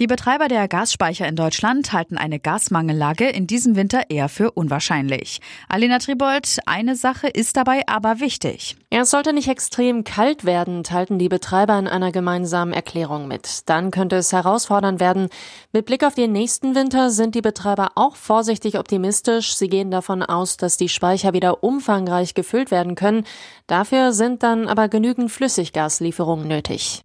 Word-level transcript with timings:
Die 0.00 0.06
Betreiber 0.06 0.46
der 0.46 0.68
Gasspeicher 0.68 1.26
in 1.26 1.34
Deutschland 1.34 1.92
halten 1.92 2.18
eine 2.18 2.38
Gasmangellage 2.38 3.28
in 3.28 3.48
diesem 3.48 3.74
Winter 3.74 4.10
eher 4.10 4.28
für 4.28 4.52
unwahrscheinlich. 4.52 5.40
Alena 5.68 5.98
Tribold, 5.98 6.58
eine 6.66 6.94
Sache 6.94 7.26
ist 7.26 7.56
dabei 7.56 7.82
aber 7.88 8.20
wichtig. 8.20 8.76
Es 8.90 9.10
sollte 9.10 9.32
nicht 9.32 9.48
extrem 9.48 10.04
kalt 10.04 10.44
werden, 10.44 10.84
teilten 10.84 11.18
die 11.18 11.28
Betreiber 11.28 11.76
in 11.80 11.88
einer 11.88 12.12
gemeinsamen 12.12 12.72
Erklärung 12.72 13.26
mit. 13.26 13.68
Dann 13.68 13.90
könnte 13.90 14.14
es 14.14 14.32
herausfordernd 14.32 15.00
werden. 15.00 15.30
Mit 15.72 15.86
Blick 15.86 16.04
auf 16.04 16.14
den 16.14 16.30
nächsten 16.30 16.76
Winter 16.76 17.10
sind 17.10 17.34
die 17.34 17.42
Betreiber 17.42 17.90
auch 17.96 18.14
vorsichtig 18.14 18.78
optimistisch. 18.78 19.56
Sie 19.56 19.68
gehen 19.68 19.90
davon 19.90 20.22
aus, 20.22 20.56
dass 20.58 20.76
die 20.76 20.88
Speicher 20.88 21.32
wieder 21.32 21.64
umfangreich 21.64 22.34
gefüllt 22.34 22.70
werden 22.70 22.94
können. 22.94 23.24
Dafür 23.66 24.12
sind 24.12 24.44
dann 24.44 24.68
aber 24.68 24.88
genügend 24.88 25.32
Flüssiggaslieferungen 25.32 26.46
nötig. 26.46 27.02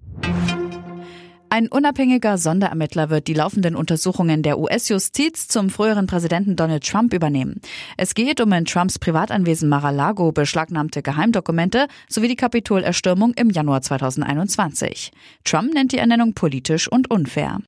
Ein 1.53 1.67
unabhängiger 1.67 2.39
Sonderermittler 2.39 3.11
wird 3.11 3.27
die 3.27 3.35
laufenden 3.35 3.75
Untersuchungen 3.75 4.41
der 4.41 4.57
US-Justiz 4.57 5.47
zum 5.47 5.69
früheren 5.69 6.07
Präsidenten 6.07 6.55
Donald 6.55 6.83
Trump 6.83 7.13
übernehmen. 7.13 7.61
Es 7.95 8.15
geht 8.15 8.41
um 8.41 8.51
in 8.53 8.65
Trumps 8.65 8.97
Privatanwesen 8.97 9.69
Mar-a-Lago 9.69 10.31
beschlagnahmte 10.31 11.03
Geheimdokumente 11.03 11.85
sowie 12.09 12.27
die 12.27 12.35
Kapitolerstürmung 12.35 13.33
im 13.35 13.51
Januar 13.51 13.83
2021. 13.83 15.11
Trump 15.43 15.75
nennt 15.75 15.91
die 15.91 15.99
Ernennung 15.99 16.33
politisch 16.33 16.91
und 16.91 17.11
unfair. 17.11 17.59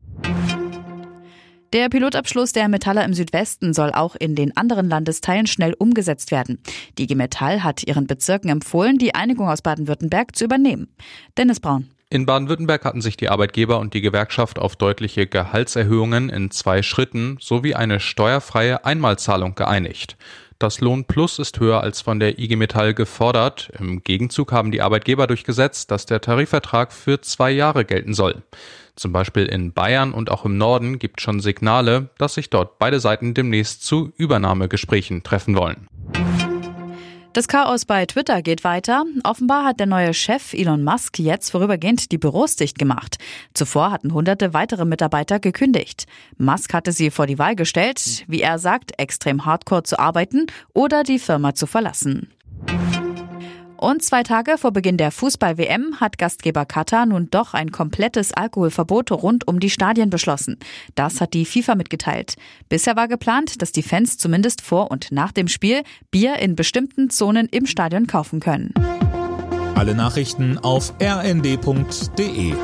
Der 1.72 1.90
Pilotabschluss 1.90 2.54
der 2.54 2.68
Metaller 2.70 3.06
im 3.06 3.14
Südwesten 3.14 3.76
soll 3.76 3.92
auch 3.92 4.16
in 4.16 4.34
den 4.34 4.58
anderen 4.58 4.90
Landesteilen 4.90 5.46
schnell 5.46 5.76
umgesetzt 5.78 6.32
werden. 6.32 6.58
Die 6.98 7.04
IG 7.04 7.14
Metall 7.14 7.64
hat 7.64 7.84
ihren 7.84 8.08
Bezirken 8.08 8.50
empfohlen, 8.50 8.98
die 8.98 9.14
Einigung 9.14 9.48
aus 9.48 9.62
Baden-Württemberg 9.62 10.36
zu 10.36 10.44
übernehmen. 10.44 10.88
Dennis 11.38 11.60
Braun. 11.60 11.92
In 12.16 12.26
Baden-Württemberg 12.26 12.86
hatten 12.86 13.02
sich 13.02 13.18
die 13.18 13.28
Arbeitgeber 13.28 13.78
und 13.78 13.94
die 13.94 14.00
Gewerkschaft 14.00 14.58
auf 14.58 14.78
deutliche 14.78 15.28
Gehaltserhöhungen 15.28 16.30
in 16.30 16.50
zwei 16.50 16.82
Schritten 16.82 17.36
sowie 17.42 17.76
eine 17.76 18.00
steuerfreie 18.00 18.86
Einmalzahlung 18.86 19.54
geeinigt. 19.54 20.16
Das 20.58 20.80
Lohnplus 20.80 21.40
ist 21.40 21.60
höher 21.60 21.82
als 21.82 22.00
von 22.00 22.22
der 22.22 22.40
IG 22.40 22.56
Metall 22.56 22.94
gefordert. 22.94 23.70
Im 23.78 24.02
Gegenzug 24.02 24.54
haben 24.54 24.72
die 24.72 24.82
Arbeitgeber 24.82 25.28
durchgesetzt, 25.28 25.92
dass 25.92 26.06
der 26.06 26.22
Tarifvertrag 26.22 26.94
für 26.94 27.20
zwei 27.20 27.52
Jahre 27.52 27.84
gelten 27.84 28.14
soll. 28.14 28.44
Zum 28.96 29.12
Beispiel 29.12 29.48
in 29.48 29.74
Bayern 29.74 30.14
und 30.14 30.32
auch 30.32 30.46
im 30.46 30.58
Norden 30.58 31.00
gibt 31.00 31.20
schon 31.20 31.42
Signale, 31.42 32.08
dass 32.18 32.36
sich 32.36 32.50
dort 32.50 32.80
beide 32.80 33.02
Seiten 33.02 33.34
demnächst 33.34 33.84
zu 33.84 34.14
Übernahmegesprächen 34.16 35.24
treffen 35.24 35.58
wollen. 35.58 35.90
Das 37.36 37.50
Chaos 37.50 37.84
bei 37.84 38.06
Twitter 38.06 38.42
geht 38.42 38.64
weiter. 38.64 39.04
Offenbar 39.26 39.66
hat 39.66 39.82
der 39.82 39.88
neue 39.88 40.14
Chef 40.14 40.54
Elon 40.54 40.86
Musk 40.86 41.20
jetzt 41.20 41.50
vorübergehend 41.50 42.14
die 42.14 42.18
Büros 42.18 42.56
dicht 42.56 42.80
gemacht. 42.80 43.18
Zuvor 43.54 43.92
hatten 43.92 44.14
hunderte 44.14 44.54
weitere 44.54 44.86
Mitarbeiter 44.86 45.42
gekündigt. 45.42 46.06
Musk 46.38 46.74
hatte 46.74 46.94
sie 46.94 47.12
vor 47.12 47.28
die 47.28 47.38
Wahl 47.38 47.58
gestellt, 47.58 48.24
wie 48.30 48.40
er 48.40 48.58
sagt, 48.58 48.98
extrem 48.98 49.46
hardcore 49.46 49.84
zu 49.84 50.00
arbeiten 50.00 50.48
oder 50.74 51.04
die 51.04 51.20
Firma 51.20 51.54
zu 51.54 51.68
verlassen. 51.68 52.32
Und 53.86 54.02
zwei 54.02 54.24
Tage 54.24 54.58
vor 54.58 54.72
Beginn 54.72 54.98
der 54.98 55.12
Fußball-WM 55.12 56.00
hat 56.00 56.18
Gastgeber 56.18 56.66
Katar 56.66 57.06
nun 57.06 57.30
doch 57.30 57.54
ein 57.54 57.72
komplettes 57.72 58.34
Alkoholverbot 58.34 59.12
rund 59.12 59.48
um 59.48 59.60
die 59.60 59.70
Stadien 59.70 60.10
beschlossen. 60.10 60.58
Das 60.96 61.22
hat 61.22 61.36
die 61.36 61.46
FIFA 61.46 61.76
mitgeteilt. 61.76 62.34
Bisher 62.68 62.96
war 62.96 63.08
geplant, 63.08 63.62
dass 63.62 63.72
die 63.72 63.84
Fans 63.84 64.18
zumindest 64.18 64.64
vor 64.64 64.90
und 64.90 65.12
nach 65.12 65.32
dem 65.32 65.48
Spiel 65.48 65.84
Bier 66.10 66.40
in 66.40 66.56
bestimmten 66.56 67.12
Zonen 67.12 67.48
im 67.52 67.68
Stadion 67.68 68.08
kaufen 68.08 68.40
können. 68.40 68.74
Alle 69.76 69.94
Nachrichten 69.94 70.58
auf 70.58 70.92
rnd.de 71.00 72.56